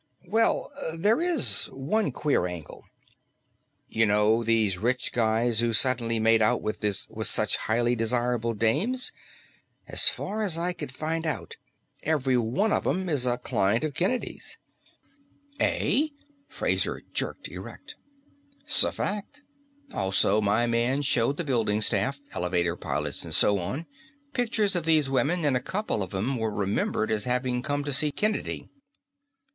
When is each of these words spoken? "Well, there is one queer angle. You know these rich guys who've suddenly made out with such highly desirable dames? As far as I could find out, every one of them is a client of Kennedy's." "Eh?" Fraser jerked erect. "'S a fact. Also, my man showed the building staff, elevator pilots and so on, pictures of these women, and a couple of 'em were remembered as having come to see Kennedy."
"Well, 0.25 0.71
there 0.97 1.21
is 1.21 1.65
one 1.67 2.11
queer 2.11 2.47
angle. 2.47 2.85
You 3.87 4.07
know 4.07 4.43
these 4.43 4.79
rich 4.79 5.11
guys 5.11 5.59
who've 5.59 5.77
suddenly 5.77 6.17
made 6.17 6.41
out 6.41 6.59
with 6.63 6.83
such 7.23 7.55
highly 7.57 7.95
desirable 7.95 8.55
dames? 8.55 9.11
As 9.87 10.09
far 10.09 10.41
as 10.41 10.57
I 10.57 10.73
could 10.73 10.91
find 10.91 11.27
out, 11.27 11.55
every 12.01 12.35
one 12.35 12.73
of 12.73 12.83
them 12.85 13.09
is 13.09 13.27
a 13.27 13.37
client 13.37 13.83
of 13.83 13.93
Kennedy's." 13.93 14.57
"Eh?" 15.59 16.07
Fraser 16.49 17.03
jerked 17.13 17.47
erect. 17.49 17.93
"'S 18.67 18.83
a 18.83 18.91
fact. 18.91 19.43
Also, 19.93 20.41
my 20.41 20.65
man 20.65 21.03
showed 21.03 21.37
the 21.37 21.43
building 21.43 21.79
staff, 21.79 22.19
elevator 22.33 22.75
pilots 22.75 23.23
and 23.23 23.35
so 23.35 23.59
on, 23.59 23.85
pictures 24.33 24.75
of 24.75 24.85
these 24.85 25.11
women, 25.11 25.45
and 25.45 25.55
a 25.55 25.61
couple 25.61 26.01
of 26.01 26.11
'em 26.15 26.37
were 26.39 26.49
remembered 26.51 27.11
as 27.11 27.25
having 27.25 27.61
come 27.61 27.83
to 27.83 27.93
see 27.93 28.11
Kennedy." 28.11 28.67